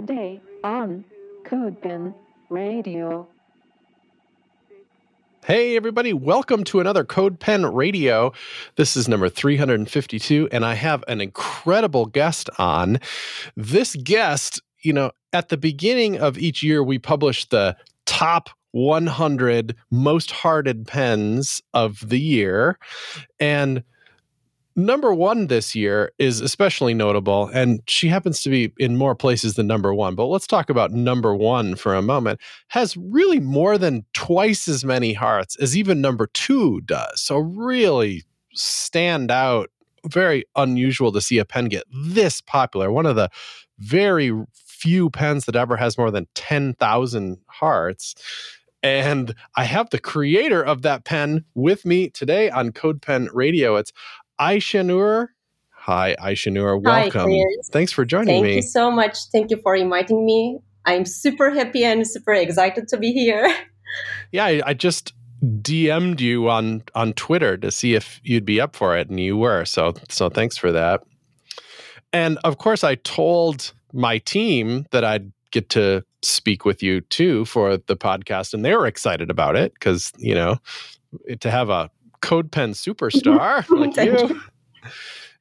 [0.00, 1.04] Today on
[1.44, 2.14] CodePen
[2.48, 3.28] Radio.
[5.44, 8.32] Hey, everybody, welcome to another CodePen Radio.
[8.76, 12.98] This is number 352, and I have an incredible guest on.
[13.58, 17.76] This guest, you know, at the beginning of each year, we publish the
[18.06, 22.78] top 100 most hearted pens of the year.
[23.38, 23.84] And
[24.86, 29.54] number one this year is especially notable, and she happens to be in more places
[29.54, 30.14] than number one.
[30.14, 32.40] But let's talk about number one for a moment.
[32.68, 37.20] Has really more than twice as many hearts as even number two does.
[37.20, 39.70] So, really stand out.
[40.06, 42.90] Very unusual to see a pen get this popular.
[42.90, 43.30] One of the
[43.78, 48.14] very few pens that ever has more than 10,000 hearts.
[48.82, 53.76] And I have the creator of that pen with me today on CodePen Radio.
[53.76, 53.92] It's
[54.40, 55.28] Aysenur.
[55.70, 56.82] Hi, Aysenur.
[56.82, 57.30] Welcome.
[57.30, 58.48] Hi, Thanks for joining Thank me.
[58.50, 59.16] Thank you so much.
[59.32, 60.58] Thank you for inviting me.
[60.86, 63.54] I'm super happy and super excited to be here.
[64.30, 65.12] Yeah, I, I just
[65.44, 69.36] DM'd you on on Twitter to see if you'd be up for it, and you
[69.36, 69.64] were.
[69.64, 71.02] So so thanks for that.
[72.12, 77.44] And of course, I told my team that I'd get to speak with you too
[77.46, 80.58] for the podcast, and they were excited about it because you know
[81.40, 81.90] to have a
[82.22, 84.40] CodePen superstar like you,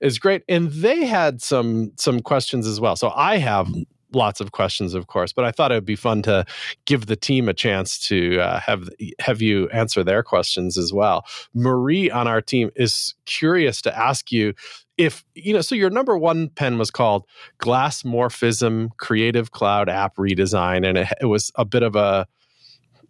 [0.01, 0.43] is great.
[0.47, 2.95] And they had some some questions as well.
[2.95, 3.67] So I have
[4.13, 6.45] lots of questions, of course, but I thought it would be fun to
[6.85, 11.25] give the team a chance to uh, have have you answer their questions as well.
[11.53, 14.53] Marie on our team is curious to ask you
[14.97, 15.61] if you know.
[15.61, 17.25] So your number one pen was called
[17.59, 22.27] Glassmorphism Creative Cloud App Redesign, and it, it was a bit of a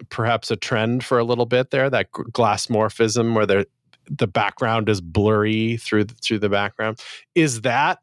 [0.09, 3.66] perhaps a trend for a little bit there that glassmorphism where the
[4.09, 7.00] the background is blurry through the, through the background.
[7.36, 8.00] Is that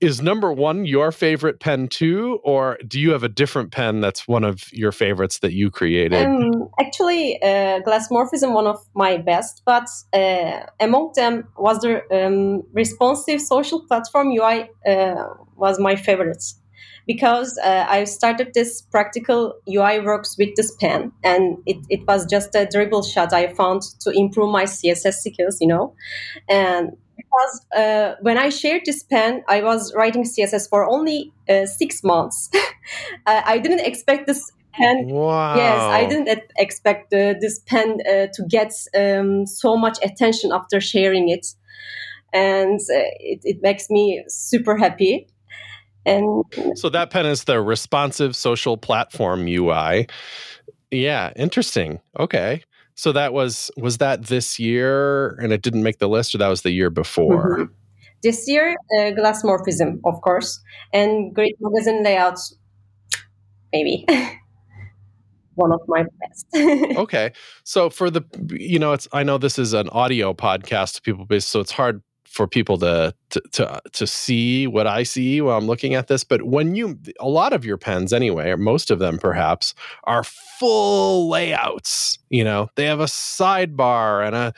[0.00, 4.26] is number one your favorite pen too or do you have a different pen that's
[4.26, 6.24] one of your favorites that you created?
[6.24, 12.62] Um, actually uh, glassmorphism one of my best but uh, among them was the um,
[12.72, 15.24] responsive social platform ui uh,
[15.56, 16.42] was my favorite
[17.10, 22.24] because uh, I started this practical UI works with this pen, and it, it was
[22.24, 25.92] just a Dribbble shot I found to improve my CSS skills, you know.
[26.48, 31.66] And because uh, when I shared this pen, I was writing CSS for only uh,
[31.66, 32.48] six months.
[33.26, 35.08] I didn't expect this pen.
[35.08, 35.56] Wow.
[35.56, 41.28] Yes, I didn't expect this pen uh, to get um, so much attention after sharing
[41.28, 41.44] it.
[42.32, 45.26] And uh, it, it makes me super happy.
[46.10, 46.44] And
[46.76, 50.08] so that pen is the responsive social platform UI.
[50.90, 52.00] Yeah, interesting.
[52.18, 52.62] Okay.
[52.94, 56.48] So that was was that this year and it didn't make the list or that
[56.48, 57.58] was the year before?
[57.58, 57.72] Mm-hmm.
[58.22, 60.60] This year uh, glassmorphism, of course,
[60.92, 62.54] and great magazine layouts
[63.72, 64.04] maybe.
[65.54, 66.46] One of my best.
[66.96, 67.32] okay.
[67.64, 71.24] So for the you know, it's I know this is an audio podcast to people
[71.24, 75.58] based, so it's hard for people to, to to to see what I see while
[75.58, 76.22] I'm looking at this.
[76.22, 79.74] But when you, a lot of your pens anyway, or most of them perhaps,
[80.04, 82.18] are full layouts.
[82.28, 84.54] You know, they have a sidebar and a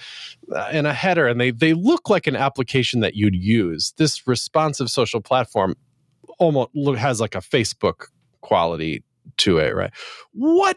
[0.70, 3.94] and a header, and they they look like an application that you'd use.
[3.96, 5.74] This responsive social platform
[6.38, 8.08] almost has like a Facebook
[8.42, 9.02] quality
[9.38, 9.92] to it, right?
[10.32, 10.76] What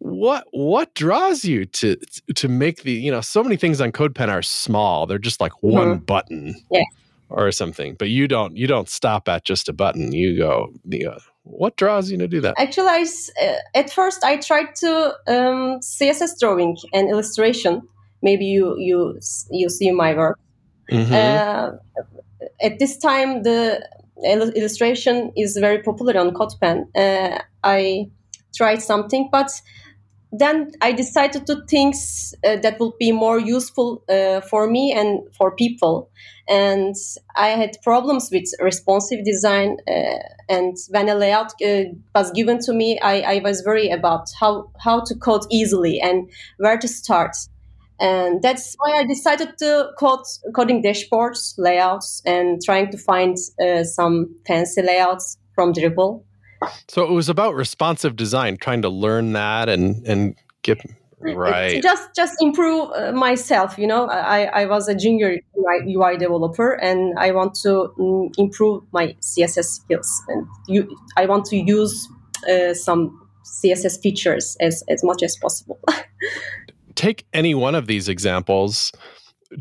[0.00, 1.94] what what draws you to
[2.34, 5.62] to make the you know so many things on CodePen are small they're just like
[5.62, 6.04] one mm-hmm.
[6.04, 6.82] button yeah.
[7.28, 11.04] or something but you don't you don't stop at just a button you go you
[11.04, 13.06] know, what draws you to do that actually I,
[13.42, 17.82] uh, at first i tried to um, css drawing and illustration
[18.22, 20.38] maybe you you you see my work
[20.90, 21.12] mm-hmm.
[21.12, 21.72] uh,
[22.62, 23.86] at this time the
[24.24, 28.10] illustration is very popular on CodePen uh, i
[28.54, 29.50] tried something but
[30.32, 35.20] then I decided to things uh, that would be more useful uh, for me and
[35.34, 36.10] for people.
[36.48, 36.94] And
[37.36, 39.78] I had problems with responsive design.
[39.88, 40.18] Uh,
[40.48, 41.84] and when a layout uh,
[42.14, 46.30] was given to me, I, I, was worried about how, how to code easily and
[46.58, 47.36] where to start.
[47.98, 50.24] And that's why I decided to code
[50.54, 56.24] coding dashboards, layouts, and trying to find uh, some fancy layouts from Dribbble.
[56.88, 60.78] So it was about responsive design, trying to learn that and and get
[61.20, 61.82] right.
[61.82, 63.78] Just just improve uh, myself.
[63.78, 68.30] You know, I I was a junior UI, UI developer, and I want to um,
[68.38, 72.08] improve my CSS skills, and you, I want to use
[72.48, 75.78] uh, some CSS features as as much as possible.
[76.94, 78.92] Take any one of these examples.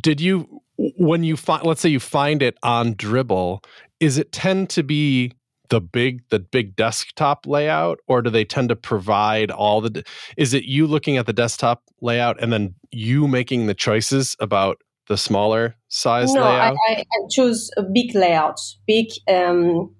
[0.01, 0.61] Did you
[0.97, 3.63] when you find let's say you find it on Dribbble,
[3.99, 5.33] is it tend to be
[5.69, 10.03] the big the big desktop layout or do they tend to provide all the
[10.37, 14.81] is it you looking at the desktop layout and then you making the choices about
[15.07, 16.75] the smaller size no, layout?
[16.87, 19.93] I, I choose a big layout big um,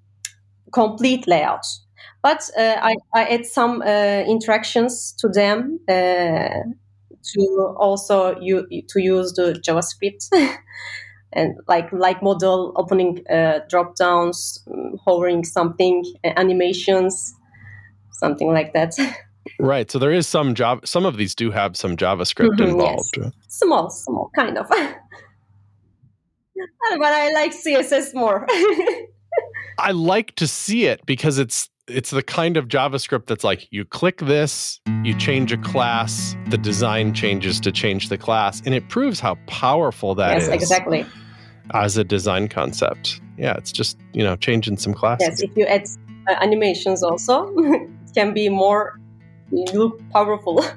[0.74, 1.66] complete layout
[2.22, 6.50] but uh, I, I add some uh, interactions to them uh,
[7.34, 10.28] to also you to use the javascript
[11.34, 17.34] and like like modal opening uh, drop downs um, hovering something uh, animations
[18.12, 18.94] something like that.
[19.58, 23.18] Right so there is some job some of these do have some javascript mm-hmm, involved.
[23.18, 23.32] Yes.
[23.48, 24.68] small small kind of.
[26.98, 28.46] But i like css more.
[29.80, 33.86] I like to see it because it's it's the kind of JavaScript that's like you
[33.86, 38.90] click this, you change a class, the design changes to change the class, and it
[38.90, 40.50] proves how powerful that yes, is.
[40.50, 41.06] exactly.
[41.74, 43.22] As a design concept.
[43.38, 45.28] Yeah, it's just, you know, changing some classes.
[45.28, 45.88] Yes, if you add
[46.28, 49.00] uh, animations also, it can be more
[49.52, 50.64] look powerful.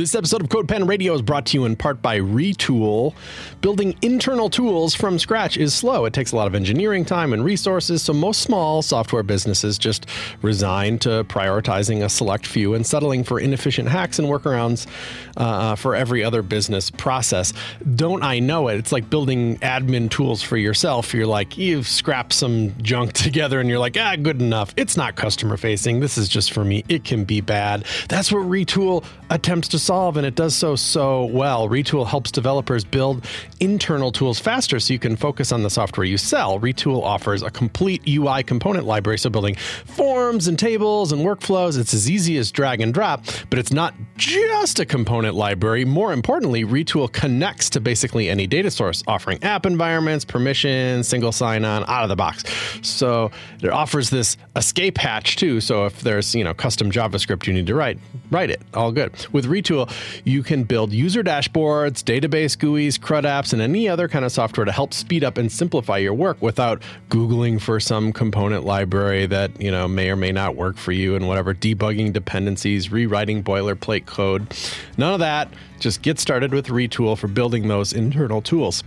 [0.00, 3.14] This episode of CodePen Radio is brought to you in part by Retool.
[3.60, 6.06] Building internal tools from scratch is slow.
[6.06, 10.06] It takes a lot of engineering time and resources, so most small software businesses just
[10.40, 14.86] resign to prioritizing a select few and settling for inefficient hacks and workarounds
[15.36, 17.52] uh, uh, for every other business process.
[17.94, 18.78] Don't I know it?
[18.78, 21.12] It's like building admin tools for yourself.
[21.12, 24.72] You're like, you've scrapped some junk together and you're like, ah, good enough.
[24.78, 26.00] It's not customer facing.
[26.00, 26.86] This is just for me.
[26.88, 27.84] It can be bad.
[28.08, 31.68] That's what Retool attempts to solve, and it does so so well.
[31.68, 33.26] Retool helps developers build
[33.58, 36.60] internal tools faster so you can focus on the software you sell.
[36.60, 41.92] Retool offers a complete UI component library, so building forms and tables and workflows, it's
[41.92, 45.84] as easy as drag and drop, but it's not just a component library.
[45.84, 51.64] More importantly, Retool connects to basically any data source, offering app environments, permissions, single sign
[51.64, 52.44] on out of the box.
[52.82, 55.60] So it offers this escape hatch too.
[55.60, 57.98] So if there's, you know, custom JavaScript you need to write,
[58.30, 58.62] write it.
[58.74, 59.10] All good.
[59.32, 59.88] With Retool, tool,
[60.24, 64.64] you can build user dashboards, database GUIs, CRUD apps, and any other kind of software
[64.64, 69.60] to help speed up and simplify your work without Googling for some component library that,
[69.60, 74.06] you know, may or may not work for you and whatever, debugging dependencies, rewriting boilerplate
[74.06, 74.52] code.
[74.98, 75.48] None of that.
[75.78, 78.82] Just get started with Retool for building those internal tools.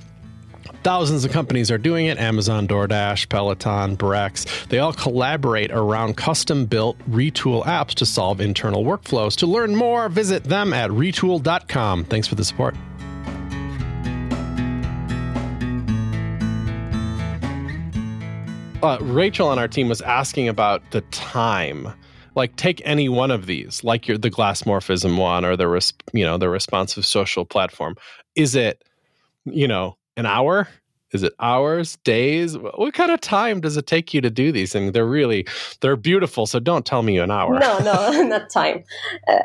[0.84, 4.68] Thousands of companies are doing it Amazon, DoorDash, Peloton, Brex.
[4.68, 9.38] They all collaborate around custom built retool apps to solve internal workflows.
[9.38, 12.04] To learn more, visit them at retool.com.
[12.04, 12.76] Thanks for the support.
[18.84, 21.94] Uh, Rachel on our team was asking about the time.
[22.36, 26.38] Like, take any one of these, like your the glassmorphism one or the you know
[26.38, 27.96] the responsive social platform.
[28.36, 28.84] Is it,
[29.46, 30.68] you know, an hour?
[31.12, 32.58] Is it hours, days?
[32.58, 34.94] What kind of time does it take you to do these things?
[34.94, 35.46] They're really,
[35.82, 36.48] they're beautiful.
[36.48, 37.60] So don't tell me an hour.
[37.60, 38.84] No, no, not time.
[39.28, 39.44] Uh,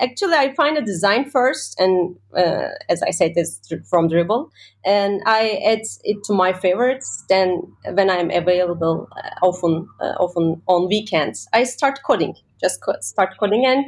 [0.00, 3.60] actually, I find a design first, and uh, as I said, this
[3.90, 4.48] from Dribbble,
[4.86, 7.24] and I add it to my favorites.
[7.28, 7.60] Then,
[7.92, 12.34] when I'm available, uh, often, uh, often on weekends, I start coding.
[12.62, 13.84] Just co- start coding, and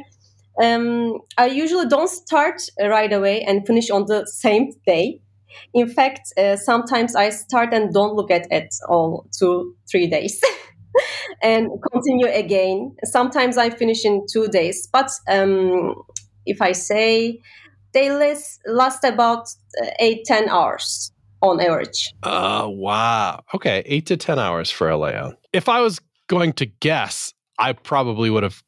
[0.63, 5.21] um, I usually don't start right away and finish on the same day.
[5.73, 10.41] In fact, uh, sometimes I start and don't look at it all two, three days.
[11.43, 12.95] and continue again.
[13.03, 15.95] Sometimes I finish in two days, but um,
[16.45, 17.39] if I say
[17.93, 19.47] they last, last about
[19.81, 22.13] uh, eight, 10 hours on average.
[22.23, 23.43] Oh, uh, wow.
[23.53, 25.37] Okay, eight to 10 hours for a layout.
[25.53, 28.63] If I was going to guess, I probably would have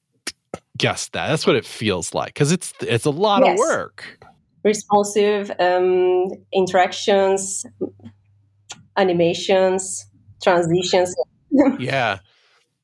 [0.78, 1.28] guessed that.
[1.28, 3.54] That's what it feels like because it's it's a lot yes.
[3.54, 4.20] of work
[4.64, 7.66] responsive um, interactions,
[8.98, 10.06] animations,
[10.42, 11.16] transitions.
[11.80, 12.20] yeah.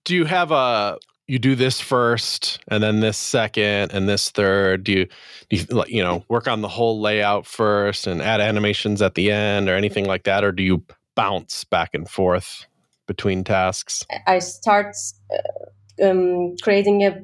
[0.03, 4.83] Do you have a you do this first and then this second and this third
[4.83, 5.05] do you,
[5.49, 9.29] do you you know work on the whole layout first and add animations at the
[9.29, 10.81] end or anything like that or do you
[11.15, 12.65] bounce back and forth
[13.07, 14.95] between tasks i start
[15.33, 17.21] uh, um, creating a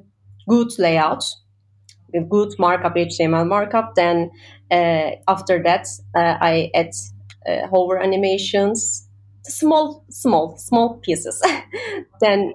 [0.50, 1.24] good layout
[2.22, 3.96] good markup, HTML markup.
[3.96, 4.32] Then
[4.72, 6.91] uh, after that, uh, I add
[7.48, 9.08] uh, hover animations,
[9.43, 11.41] small, small, small pieces.
[12.22, 12.53] then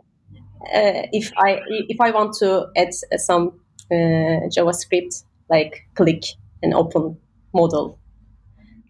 [0.73, 3.61] if I if I want to add some
[3.91, 6.25] JavaScript like click
[6.62, 7.17] and open
[7.55, 7.99] modal,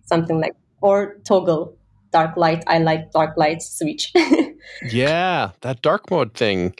[0.07, 1.79] something like or toggle
[2.13, 2.65] dark light.
[2.67, 4.13] I like dark light switch.
[4.91, 6.75] yeah, that dark mode thing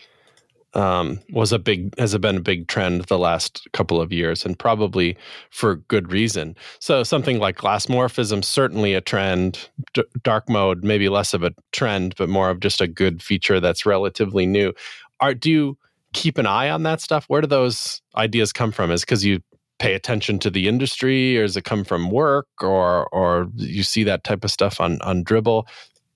[0.79, 4.57] um, was a big has been a big trend the last couple of years, and
[4.59, 5.17] probably
[5.51, 6.57] for good reason.
[6.79, 9.69] So something like glassmorphism certainly a trend.
[9.95, 13.59] D- dark mode maybe less of a trend, but more of just a good feature
[13.61, 14.73] that's relatively new.
[15.21, 15.79] Are do you
[16.13, 17.25] keep an eye on that stuff?
[17.27, 18.93] Where do those ideas come from?
[18.93, 19.41] Is because you
[19.81, 24.05] pay attention to the industry, or does it come from work, or or you see
[24.05, 25.67] that type of stuff on on Dribbble?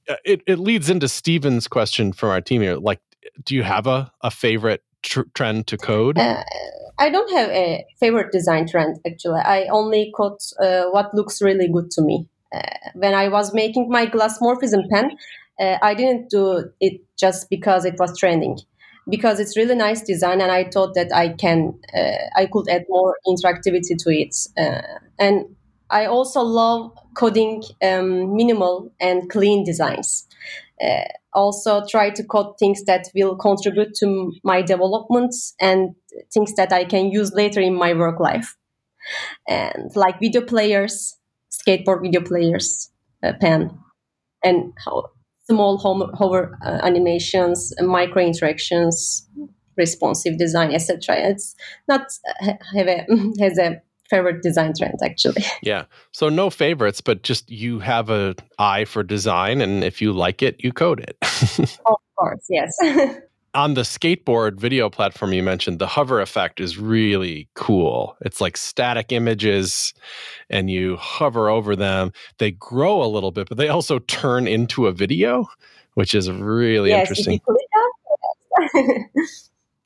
[0.08, 2.76] Uh, it, it leads into Steven's question from our team here.
[2.76, 3.00] Like,
[3.44, 6.18] do you have a, a favorite tr- trend to code?
[6.18, 6.42] Uh,
[6.98, 9.40] I don't have a favorite design trend actually.
[9.40, 12.26] I only code uh, what looks really good to me.
[12.54, 12.60] Uh,
[12.94, 15.16] when I was making my glassmorphism pen,
[15.58, 18.58] uh, I didn't do it just because it was trending
[19.08, 22.84] because it's really nice design and i thought that i can uh, i could add
[22.88, 24.82] more interactivity to it uh,
[25.18, 25.44] and
[25.92, 30.26] i also love coding um, minimal and clean designs
[30.82, 35.94] uh, also try to code things that will contribute to my development and
[36.34, 38.56] things that i can use later in my work life
[39.48, 41.16] and like video players
[41.50, 42.90] skateboard video players
[43.22, 43.70] uh, pen
[44.44, 44.72] and
[45.48, 49.28] small hover uh, animations, micro interactions,
[49.76, 51.16] responsive design, etc.
[51.30, 51.54] It's
[51.88, 52.06] not
[52.42, 53.06] uh, have a
[53.40, 53.80] has a
[54.12, 55.42] favorite design trend actually.
[55.62, 55.84] Yeah.
[56.12, 60.42] So no favorites, but just you have a eye for design, and if you like
[60.42, 61.16] it, you code it.
[61.86, 62.76] of course, yes.
[63.54, 68.16] on the skateboard video platform you mentioned, the hover effect is really cool.
[68.22, 69.94] It's like static images
[70.50, 72.12] and you hover over them.
[72.38, 75.46] They grow a little bit, but they also turn into a video,
[75.94, 77.40] which is really yes, interesting.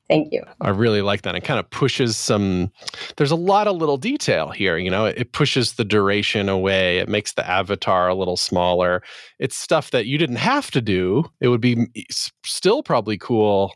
[0.09, 0.41] Thank you.
[0.61, 1.35] I really like that.
[1.35, 2.71] It kind of pushes some,
[3.17, 4.77] there's a lot of little detail here.
[4.77, 9.03] You know, it pushes the duration away, it makes the avatar a little smaller.
[9.39, 11.25] It's stuff that you didn't have to do.
[11.41, 11.87] It would be
[12.45, 13.73] still probably cool,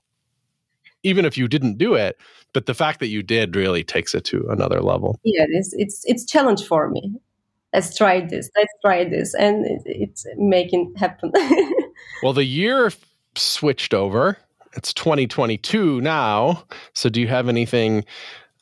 [1.04, 2.18] even if you didn't do it.
[2.54, 5.20] But the fact that you did really takes it to another level.
[5.24, 7.14] Yeah, it's it's it's challenge for me.
[7.74, 8.50] Let's try this.
[8.58, 11.32] Let's try this, and it, it's making happen.
[12.24, 12.92] well, the year
[13.36, 14.38] switched over
[14.76, 16.64] it's 2022 now.
[16.94, 18.06] So do you have anything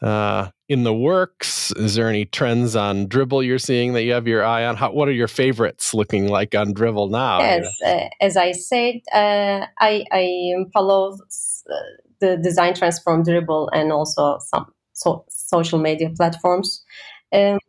[0.01, 1.71] uh, in the works?
[1.73, 4.75] Is there any trends on Dribbble you're seeing that you have your eye on?
[4.75, 7.39] How, what are your favorites looking like on Dribbble now?
[7.39, 11.75] Yes, uh, as I said, uh, I, I follow uh,
[12.19, 16.83] the design trends from Dribbble and also some so, social media platforms.
[17.31, 17.59] Um,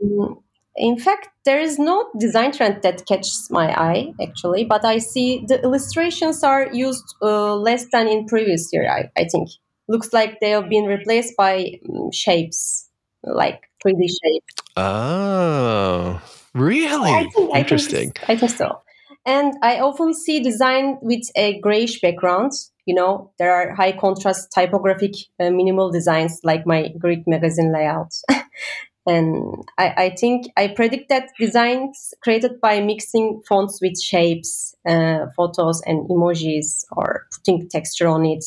[0.80, 5.44] in fact, there is no design trend that catches my eye actually, but I see
[5.46, 8.90] the illustrations are used uh, less than in previous year.
[8.90, 9.50] I, I think
[9.88, 12.88] looks like they have been replaced by um, shapes
[13.22, 14.54] like 3D shapes.
[14.76, 16.22] Oh,
[16.54, 17.10] really?
[17.10, 17.98] I think, Interesting.
[17.98, 18.80] I think, I think so.
[19.26, 22.52] And I often see design with a grayish background.
[22.86, 28.14] You know, there are high contrast typographic uh, minimal designs like my Greek magazine layout.
[29.06, 35.26] And I, I, think I predict that designs created by mixing fonts with shapes, uh,
[35.36, 38.44] photos, and emojis, or putting texture on it,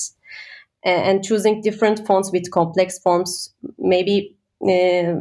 [0.84, 5.16] and choosing different fonts with complex forms, maybe uh,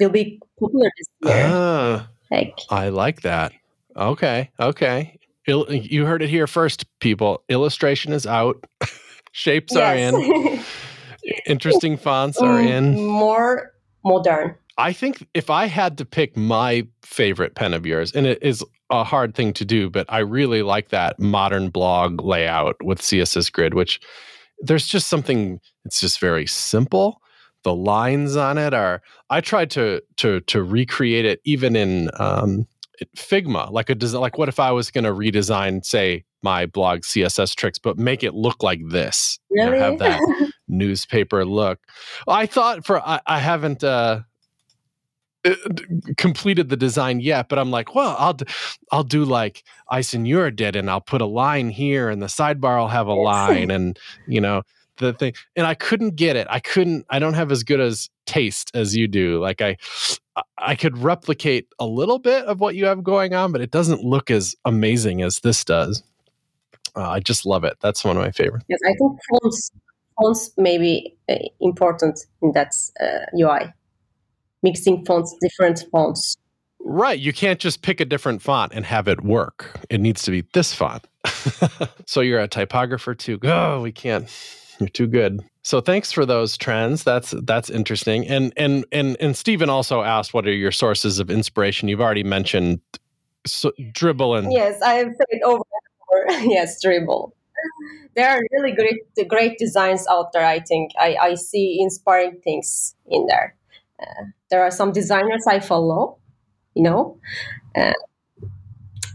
[0.00, 1.46] will be popular this year.
[1.48, 3.52] Ah, like, I like that.
[3.96, 5.18] Okay, okay.
[5.46, 7.42] Il- you heard it here first, people.
[7.48, 8.64] Illustration is out.
[9.32, 9.82] Shapes yes.
[9.82, 10.60] are in.
[11.46, 13.06] Interesting fonts are in.
[13.06, 13.72] More
[14.04, 18.42] modern I think if I had to pick my favorite pen of yours, and it
[18.42, 23.00] is a hard thing to do, but I really like that modern blog layout with
[23.00, 24.00] CSS Grid, which
[24.60, 27.20] there's just something, it's just very simple.
[27.64, 32.66] The lines on it are, I tried to to to recreate it even in um,
[33.16, 37.00] Figma, like a design, like what if I was going to redesign, say, my blog
[37.00, 39.72] CSS tricks, but make it look like this, really?
[39.72, 41.80] You know, have that newspaper look.
[42.28, 44.20] I thought for I, I haven't uh,
[46.16, 48.36] completed the design yet, but I'm like, well, I'll
[48.92, 52.88] I'll do like Aysenur did, and I'll put a line here, and the sidebar will
[52.88, 54.62] have a line, and you know
[54.98, 55.34] the thing.
[55.56, 56.46] And I couldn't get it.
[56.50, 57.06] I couldn't.
[57.10, 59.40] I don't have as good as taste as you do.
[59.40, 59.76] Like I,
[60.58, 64.02] I could replicate a little bit of what you have going on, but it doesn't
[64.02, 66.02] look as amazing as this does.
[66.96, 67.76] Uh, I just love it.
[67.80, 68.64] That's one of my favorites.
[68.68, 69.70] Yes, I think fonts
[70.20, 73.72] fonts may be uh, important in that uh, UI
[74.62, 76.36] mixing fonts, different fonts.
[76.80, 77.18] Right.
[77.18, 79.78] You can't just pick a different font and have it work.
[79.90, 81.06] It needs to be this font.
[82.06, 83.38] so you're a typographer too.
[83.44, 84.28] Oh, we can't.
[84.78, 85.40] You're too good.
[85.62, 87.04] So thanks for those trends.
[87.04, 88.26] That's that's interesting.
[88.26, 91.88] And and and and Stephen also asked, what are your sources of inspiration?
[91.88, 92.80] You've already mentioned
[93.46, 95.62] so, Dribbble and yes, I have said over
[96.18, 96.44] and over.
[96.50, 97.32] yes, Dribbble.
[98.14, 100.46] there are really great great designs out there.
[100.46, 103.54] I think I, I see inspiring things in there.
[104.00, 106.18] Uh, there are some designers I follow,
[106.74, 107.18] you know.
[107.76, 107.92] Uh,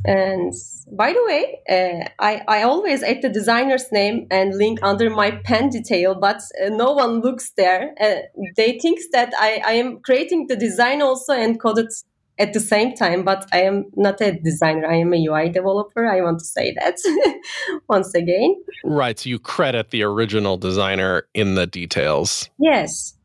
[0.05, 0.53] and
[0.91, 5.31] by the way, uh, I, I always add the designer's name and link under my
[5.31, 7.93] pen detail, but uh, no one looks there.
[7.99, 8.15] Uh,
[8.57, 11.93] they think that I, I am creating the design also and code it
[12.37, 14.87] at the same time, but I am not a designer.
[14.87, 16.05] I am a UI developer.
[16.05, 16.97] I want to say that
[17.89, 18.55] once again.
[18.83, 19.17] Right.
[19.17, 22.49] So you credit the original designer in the details.
[22.59, 23.15] Yes.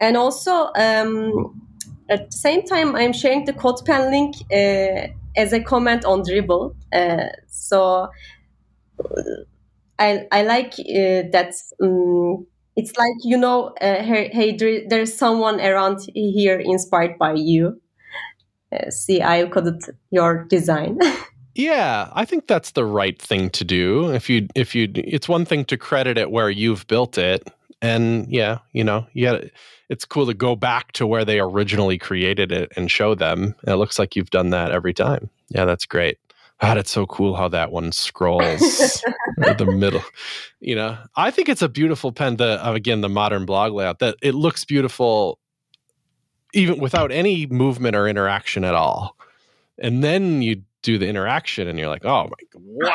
[0.00, 1.60] And also, um,
[2.08, 6.74] at the same time, I'm sharing the CodePen link uh, as a comment on Dribbble.
[6.92, 8.08] Uh, so
[9.98, 11.54] I, I like uh, that.
[11.82, 12.46] Um,
[12.76, 17.80] it's like, you know, uh, hey, hey, there's someone around here inspired by you.
[18.72, 20.98] Uh, see, I coded your design.
[21.54, 24.10] Yeah, I think that's the right thing to do.
[24.12, 27.48] If you if you it's one thing to credit it where you've built it
[27.84, 29.44] and yeah, you know, yeah,
[29.90, 33.54] it's cool to go back to where they originally created it and show them.
[33.60, 35.28] And it looks like you've done that every time.
[35.50, 36.16] Yeah, that's great.
[36.62, 39.02] God, it's so cool how that one scrolls
[39.36, 40.02] the middle.
[40.60, 42.36] You know, I think it's a beautiful pen.
[42.36, 45.38] The uh, again, the modern blog layout that it looks beautiful,
[46.54, 49.14] even without any movement or interaction at all.
[49.78, 52.92] And then you do the interaction, and you're like, oh my,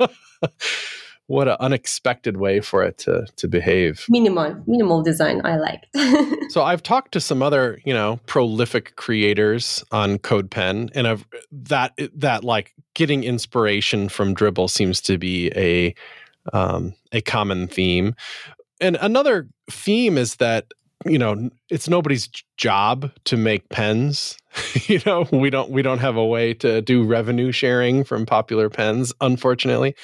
[0.00, 0.08] wow.
[1.30, 4.04] what an unexpected way for it to to behave.
[4.08, 5.40] Minimal, minimal design.
[5.44, 5.86] I like.
[6.48, 11.92] so I've talked to some other, you know, prolific creators on CodePen, and I've that
[12.16, 15.94] that like getting inspiration from Dribbble seems to be a
[16.52, 18.16] um, a common theme.
[18.80, 20.72] And another theme is that
[21.06, 24.36] you know it's nobody's job to make pens
[24.86, 28.68] you know we don't we don't have a way to do revenue sharing from popular
[28.68, 29.94] pens unfortunately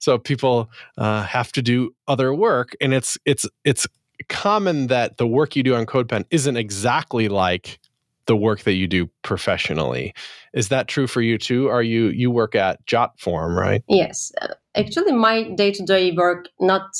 [0.00, 3.86] so people uh, have to do other work, and it's it's it's
[4.28, 7.78] common that the work you do on CodePen isn't exactly like
[8.26, 10.14] the work that you do professionally.
[10.54, 11.68] Is that true for you too?
[11.68, 13.84] Are you you work at Jotform, right?
[13.88, 16.90] Yes, uh, actually, my day to day work not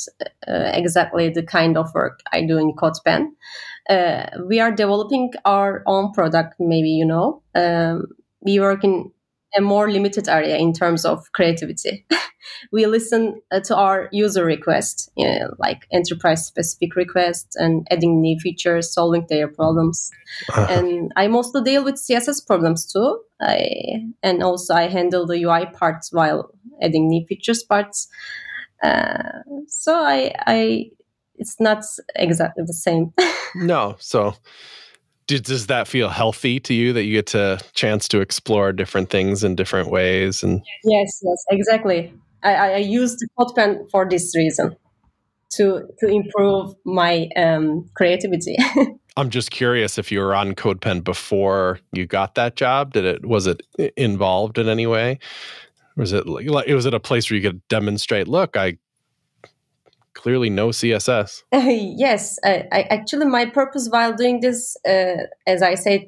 [0.47, 3.27] uh, exactly the kind of work I do in CodePen.
[3.89, 6.55] Uh, we are developing our own product.
[6.59, 8.07] Maybe you know, um,
[8.41, 9.11] we work in
[9.57, 12.05] a more limited area in terms of creativity.
[12.71, 18.21] we listen uh, to our user requests, you know, like enterprise specific requests and adding
[18.21, 20.11] new features, solving their problems.
[20.49, 20.67] Uh-huh.
[20.69, 23.21] And I mostly deal with CSS problems too.
[23.41, 28.07] I, and also I handle the UI parts while adding new features parts.
[28.83, 30.91] Uh, so I, I,
[31.35, 31.83] it's not
[32.15, 33.13] exactly the same.
[33.55, 33.95] no.
[33.99, 34.35] So
[35.39, 39.43] does that feel healthy to you that you get to chance to explore different things
[39.43, 42.13] in different ways and yes yes exactly.
[42.43, 44.75] I, I use the CodePen for this reason
[45.53, 48.57] to to improve my um, creativity.
[49.17, 53.25] I'm just curious if you were on codepen before you got that job did it
[53.25, 53.61] was it
[53.97, 55.19] involved in any way?
[55.97, 58.77] Was it like was it a place where you could demonstrate look i
[60.13, 65.75] clearly know css yes I, I, actually my purpose while doing this uh, as i
[65.75, 66.01] said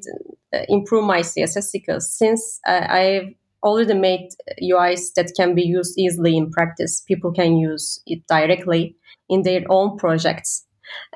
[0.54, 4.28] uh, improve my css skills since uh, i've already made
[4.62, 7.00] uis that can be used easily in practice.
[7.00, 8.94] People can use it directly
[9.28, 10.64] in their own projects.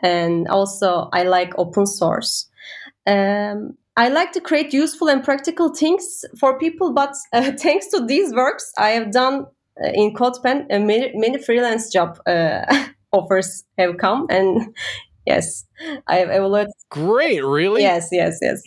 [0.03, 2.49] And also i like open source.
[3.07, 8.05] Um, I like to create useful and practical things for people, but uh, thanks to
[8.05, 9.47] these works, I have done uh,
[9.95, 12.65] in CodePen, uh, many, many freelance job uh,
[13.13, 14.75] offers have come, and
[15.27, 15.65] yes,
[16.07, 16.73] I have evaluated.
[16.91, 17.83] Great, really?
[17.83, 18.63] Yes, yes, yes.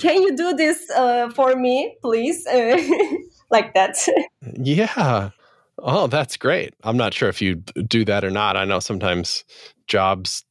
[0.00, 2.46] Can you do this uh, for me, please?
[2.46, 2.78] Uh,
[3.50, 3.96] like that.
[4.54, 5.30] yeah.
[5.78, 6.74] Oh, that's great.
[6.84, 8.56] I'm not sure if you do that or not.
[8.56, 9.44] I know sometimes
[9.88, 10.42] jobs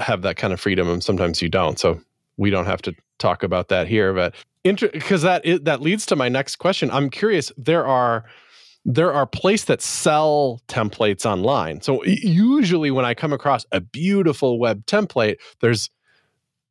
[0.00, 1.78] have that kind of freedom, and sometimes you don't.
[1.78, 2.00] So
[2.36, 4.14] we don't have to talk about that here.
[4.14, 6.90] But because that that leads to my next question.
[6.90, 7.52] I'm curious.
[7.56, 8.24] There are
[8.84, 11.80] there are places that sell templates online.
[11.80, 15.90] So usually when I come across a beautiful web template, there's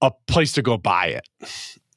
[0.02, 1.28] a place to go buy it.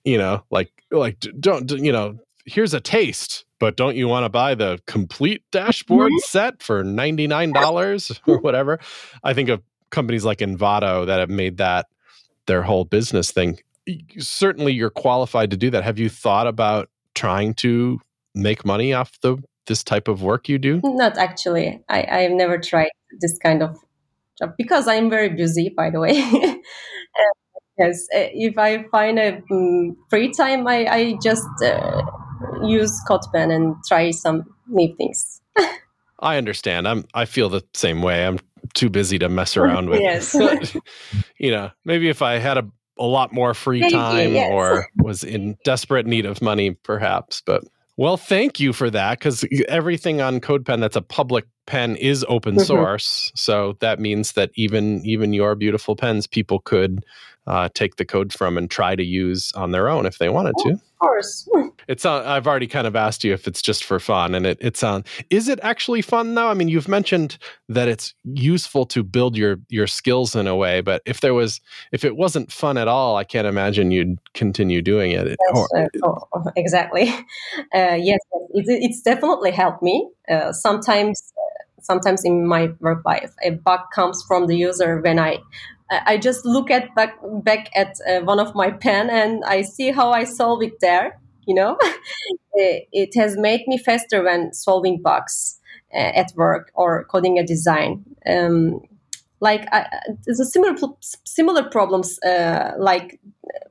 [0.04, 4.28] You know, like like don't you know, here's a taste, but don't you want to
[4.28, 6.18] buy the complete dashboard mm-hmm.
[6.24, 8.80] set for $99 or whatever?
[9.22, 11.86] I think of companies like Envato that have made that
[12.46, 13.58] their whole business thing.
[14.18, 15.84] Certainly you're qualified to do that.
[15.84, 18.00] Have you thought about trying to
[18.34, 20.80] make money off the this type of work you do?
[20.84, 21.82] Not actually.
[21.88, 23.76] I, I've never tried this kind of
[24.38, 26.12] job because I'm very busy, by the way.
[27.78, 32.02] yes, uh, if I find a um, free time, I, I just uh,
[32.64, 35.40] use CodePen and try some new things.
[36.20, 36.86] I understand.
[36.86, 38.26] I'm I feel the same way.
[38.26, 38.38] I'm
[38.74, 40.00] too busy to mess around with.
[40.00, 40.34] yes.
[41.38, 44.50] you know, maybe if I had a a lot more free you, time yes.
[44.52, 47.42] or was in desperate need of money, perhaps.
[47.44, 47.64] But
[48.02, 52.56] well, thank you for that because everything on CodePen that's a public pen is open
[52.56, 52.66] Mhm.
[52.66, 53.30] source.
[53.36, 57.04] So that means that even even your beautiful pens, people could
[57.46, 60.56] uh, take the code from and try to use on their own if they wanted
[60.58, 60.70] to.
[60.70, 61.48] Of course.
[61.88, 64.58] It's uh, I've already kind of asked you if it's just for fun, and it
[64.60, 65.04] it's on.
[65.30, 66.48] Is it actually fun though?
[66.48, 70.80] I mean, you've mentioned that it's useful to build your your skills in a way,
[70.80, 71.60] but if there was
[71.92, 75.26] if it wasn't fun at all, I can't imagine you'd continue doing it.
[75.26, 77.12] Yes, or- uh, oh, oh, exactly.
[77.74, 78.18] Uh, yes,
[78.54, 80.08] it, it's definitely helped me.
[80.30, 85.18] Uh, sometimes, uh, sometimes in my work life, a bug comes from the user when
[85.18, 85.38] I,
[85.90, 89.62] I I just look at back back at uh, one of my pen and I
[89.62, 91.18] see how I solve it there.
[91.46, 91.76] You know,
[92.54, 95.58] it, it has made me faster when solving bugs
[95.94, 98.04] uh, at work or coding a design.
[98.26, 98.80] Um,
[99.40, 100.76] like I, I- there's a similar
[101.24, 103.20] similar problems uh, like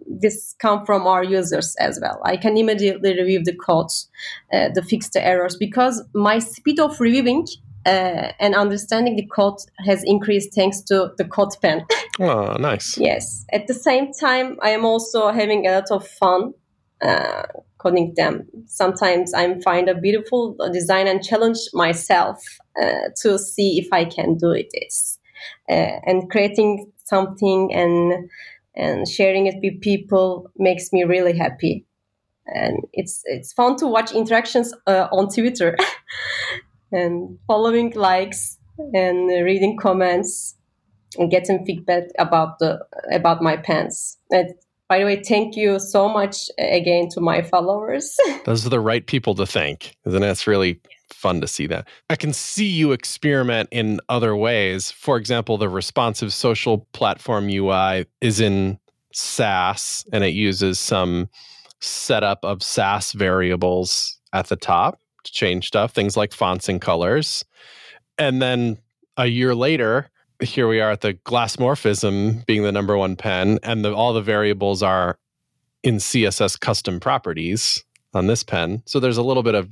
[0.06, 2.20] this come from our users as well.
[2.26, 4.10] I can immediately review the codes
[4.54, 7.48] uh, to fix the errors because my speed of reviewing
[7.86, 11.86] uh, and understanding the code has increased thanks to the code pen.
[12.20, 12.98] oh, nice.
[12.98, 13.46] yes.
[13.52, 16.54] At the same time, I am also having a lot of fun
[17.02, 17.44] uh,
[17.78, 18.48] coding them.
[18.68, 22.44] Sometimes I find a beautiful design and challenge myself
[22.82, 24.68] uh, to see if I can do it.
[24.74, 25.20] This.
[25.70, 28.30] Uh, and creating something and
[28.76, 31.86] and sharing it with people makes me really happy
[32.48, 35.76] and it's it's fun to watch interactions uh, on twitter
[36.92, 38.58] and following likes
[38.94, 40.56] and reading comments
[41.18, 42.80] and getting feedback about the
[43.12, 44.18] about my pants.
[44.30, 44.54] and
[44.92, 48.82] by the way thank you so much uh, again to my followers Those are the
[48.82, 50.28] right people to thank, isn't it?
[50.28, 50.82] It's really
[51.14, 51.88] fun to see that.
[52.10, 54.92] I can see you experiment in other ways.
[54.92, 58.80] For example, the responsive social platform UI is in
[59.14, 61.30] Sass and it uses some
[61.80, 67.46] setup of Sass variables at the top to change stuff, things like fonts and colors.
[68.18, 68.78] And then
[69.16, 70.11] a year later,
[70.42, 74.22] here we are at the Glassmorphism being the number one pen, and the, all the
[74.22, 75.18] variables are
[75.84, 78.82] in CSS custom properties on this pen.
[78.86, 79.72] So there's a little bit of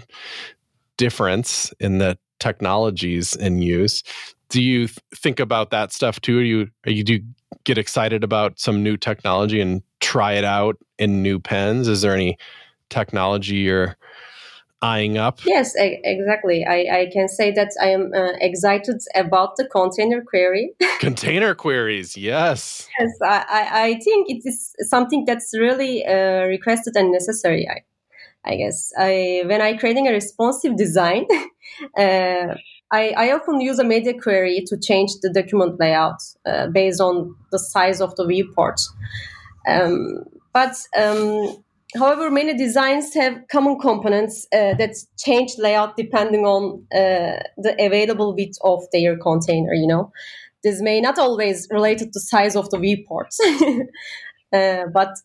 [0.97, 4.03] difference in the technologies in use.
[4.49, 6.39] Do you th- think about that stuff too?
[6.39, 7.23] Are you are you do you
[7.65, 11.87] get excited about some new technology and try it out in new pens?
[11.87, 12.37] Is there any
[12.89, 13.97] technology you're
[14.81, 15.39] eyeing up?
[15.45, 20.73] yes exactly I, I can say that i am uh, excited about the container query
[20.99, 22.89] Container queries, yes.
[22.99, 27.67] Yes, I, I, I think it is something that's really uh, requested and necessary.
[27.69, 31.25] I, I guess I, when I creating a responsive design,
[31.97, 32.55] uh,
[32.91, 37.33] I, I often use a media query to change the document layout uh, based on
[37.53, 38.81] the size of the viewport.
[39.65, 41.63] Um, but um,
[41.97, 48.35] however, many designs have common components uh, that change layout depending on uh, the available
[48.35, 49.73] width of their container.
[49.73, 50.11] You know
[50.63, 53.39] this may not always related to size of the viewports
[54.53, 55.17] uh, but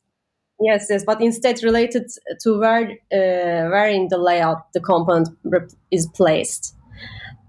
[0.60, 5.28] yes yes but instead related to where uh, where in the layout the component
[5.90, 6.74] is placed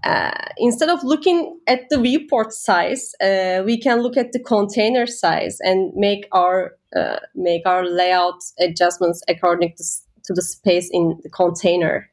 [0.06, 5.06] uh, instead of looking at the viewport size uh, we can look at the container
[5.06, 9.84] size and make our uh, make our layout adjustments according to,
[10.24, 12.08] to the space in the container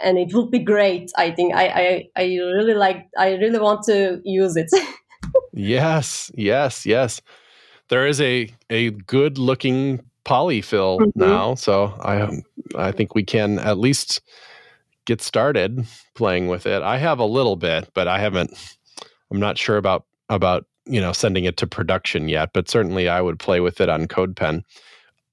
[0.00, 3.82] and it would be great i think I, I i really like i really want
[3.84, 4.70] to use it
[5.52, 7.20] Yes, yes, yes.
[7.88, 11.12] There is a a good looking polyfill Mhm.
[11.16, 12.42] now, so I
[12.88, 14.20] I think we can at least
[15.06, 16.82] get started playing with it.
[16.82, 18.52] I have a little bit, but I haven't.
[19.30, 23.20] I'm not sure about about you know sending it to production yet, but certainly I
[23.20, 24.62] would play with it on CodePen.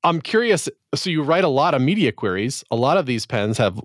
[0.03, 0.69] I'm curious.
[0.95, 2.63] So you write a lot of media queries.
[2.71, 3.79] A lot of these pens have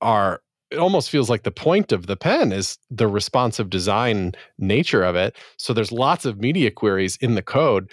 [0.00, 0.42] are.
[0.70, 5.16] It almost feels like the point of the pen is the responsive design nature of
[5.16, 5.36] it.
[5.56, 7.90] So there's lots of media queries in the code.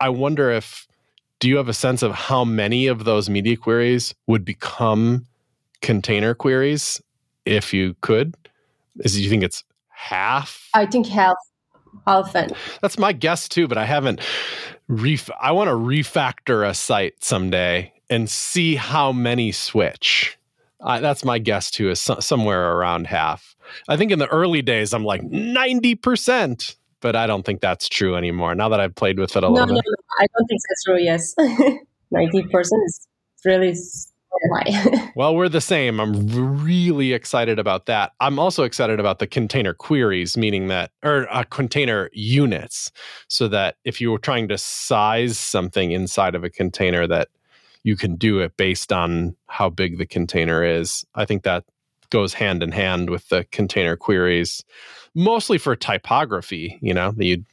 [0.00, 0.86] I- wonder if
[1.38, 5.26] do you have a sense of how many of those media queries would become
[5.84, 7.00] container queries
[7.44, 8.34] if you could?
[9.00, 10.68] Is you think it's half?
[10.74, 11.36] i think half
[12.06, 14.20] and That's my guess too, but I haven't
[14.88, 20.36] ref I want to refactor a site someday and see how many switch.
[20.80, 23.54] Uh, that's my guess too, is so- somewhere around half.
[23.88, 28.16] I think in the early days, I'm like 90%, but I don't think that's true
[28.16, 29.84] anymore now that I've played with it a no, little no, bit.
[29.86, 30.98] no, I don't think that's true.
[30.98, 31.34] Yes,
[32.10, 33.06] ninety percent is
[33.44, 33.74] really
[34.52, 35.10] high.
[35.16, 36.00] well, we're the same.
[36.00, 36.26] I'm
[36.64, 38.12] really excited about that.
[38.20, 42.90] I'm also excited about the container queries, meaning that, or uh, container units,
[43.28, 47.28] so that if you were trying to size something inside of a container, that
[47.82, 51.04] you can do it based on how big the container is.
[51.14, 51.64] I think that
[52.10, 54.64] goes hand in hand with the container queries,
[55.14, 56.78] mostly for typography.
[56.80, 57.44] You know, you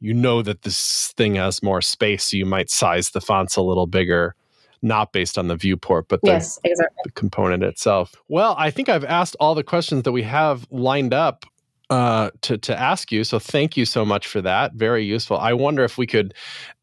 [0.00, 3.62] you know that this thing has more space, so you might size the fonts a
[3.62, 4.34] little bigger
[4.82, 7.02] not based on the viewport, but the, yes, exactly.
[7.04, 8.14] the component itself.
[8.28, 11.46] Well, I think I've asked all the questions that we have lined up
[11.90, 13.22] uh, to to ask you.
[13.22, 14.74] So thank you so much for that.
[14.74, 15.38] Very useful.
[15.38, 16.34] I wonder if we could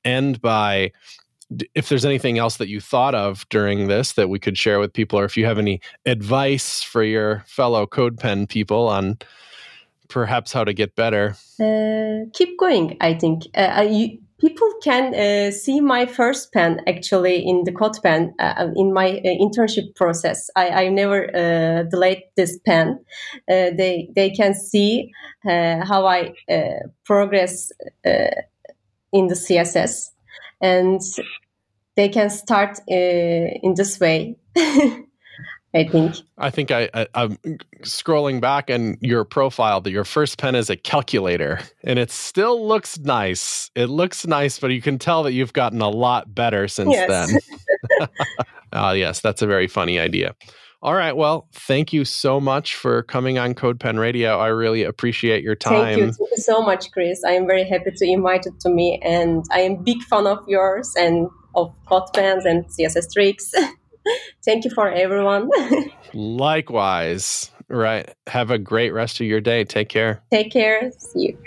[0.05, 0.91] end by
[1.73, 4.93] if there's anything else that you thought of during this that we could share with
[4.93, 9.17] people, or if you have any advice for your fellow CodePen people on
[10.09, 11.35] perhaps how to get better.
[11.59, 12.97] Uh, keep going.
[13.01, 18.33] I think uh, you people can uh, see my first pen actually in the CodePen
[18.39, 20.49] uh, in my uh, internship process.
[20.55, 22.99] I, I never uh, delayed this pen.
[23.49, 25.11] Uh, they they can see
[25.45, 26.33] uh, how I
[27.05, 27.71] progress
[29.11, 30.09] in the CSS,
[30.61, 31.01] and
[31.95, 34.37] they can start in this way.
[35.73, 36.15] I think.
[36.37, 37.37] I think I, I am
[37.83, 42.67] scrolling back and your profile that your first pen is a calculator and it still
[42.67, 43.69] looks nice.
[43.75, 47.07] It looks nice, but you can tell that you've gotten a lot better since yes.
[47.07, 48.09] then.
[48.73, 50.33] uh, yes, that's a very funny idea.
[50.81, 51.15] All right.
[51.15, 54.39] Well, thank you so much for coming on CodePen Radio.
[54.39, 55.83] I really appreciate your time.
[55.83, 56.11] Thank you.
[56.13, 57.21] Thank you so much, Chris.
[57.25, 60.39] I am very happy to invite you to me, and I am big fan of
[60.47, 63.51] yours and of CodePens and CSS tricks.
[64.45, 65.49] Thank you for everyone.
[66.13, 67.51] Likewise.
[67.67, 68.13] Right.
[68.27, 69.63] Have a great rest of your day.
[69.63, 70.21] Take care.
[70.31, 70.91] Take care.
[70.97, 71.37] See you.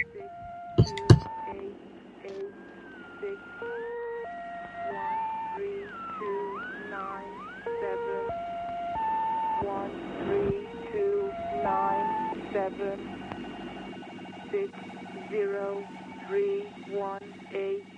[12.52, 12.98] seven
[14.50, 14.68] six
[15.30, 15.82] zero
[16.28, 17.20] three one
[17.54, 17.91] eight